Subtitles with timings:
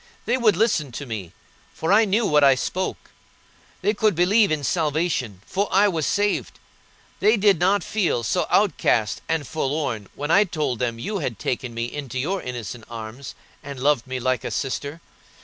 [0.25, 1.31] They would listen to me,
[1.75, 3.11] for I knew what I spoke;
[3.83, 6.57] they could believe in salvation, for I was saved;
[7.19, 11.75] they did not feel so outcast and forlorn when I told them you had taken
[11.75, 15.01] me into your innocent arms, and loved me like a sister.